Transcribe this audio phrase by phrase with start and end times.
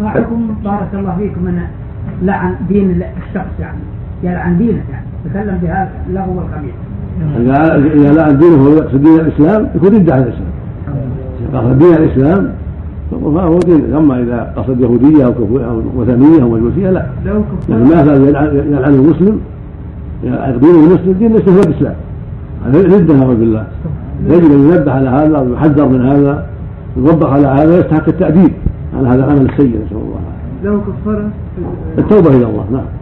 [0.00, 1.44] ما حكم بارك الله فيكم.
[1.44, 1.58] من
[2.22, 3.78] لعن دين الشخص يعني.
[4.22, 5.06] يلعن دينه يعني.
[5.24, 5.90] تكلم بهذا
[6.36, 6.74] والخبيث
[7.36, 10.52] إذا إذا لعن دينه وهو يقصد دين الإسلام يكون رد عن الإسلام.
[11.50, 12.52] إذا قصد دين الإسلام
[13.10, 13.94] فهو دين.
[13.94, 15.32] أما إذا قصد يهودية أو
[15.96, 17.06] وثنية أو مجوسية لا.
[17.24, 18.28] لكن ما زال
[18.72, 19.40] يلعن المسلم.
[20.62, 21.94] دين المسلم دين ليس هو الإسلام.
[22.66, 23.64] هذا رده نعوذ بالله.
[24.28, 26.46] يجب أن ينبه على هذا ويحذر من هذا
[26.96, 28.50] يوبخ على هذا يستحق التأديب.
[29.00, 30.20] على هذا العمل السيء نسأل الله.
[30.64, 31.30] له كفارة؟
[31.98, 32.99] التوبة إلى الله نعم.